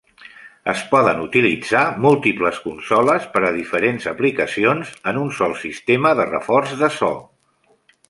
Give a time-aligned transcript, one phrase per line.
[0.71, 6.79] Es poden utilitzar múltiples consoles per a diferents aplicacions en un sol sistema de reforç
[6.85, 7.17] de so.